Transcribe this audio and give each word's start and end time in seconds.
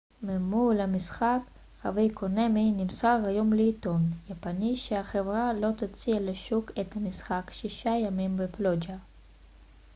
ממו 0.23 0.71
ל 0.73 0.81
המשחק 0.81 1.39
חב' 1.81 2.07
קונאמי 2.13 2.71
נמסר 2.71 3.17
היום 3.27 3.53
לעיתון 3.53 4.01
יפני 4.29 4.75
שהחברה 4.75 5.53
לא 5.53 5.67
תוציא 5.77 6.13
לשוק 6.15 6.71
את 6.81 6.95
המשחק 6.95 7.49
שישה 7.53 7.89
ימים 7.89 8.37
בפלוג'ה 8.37 8.95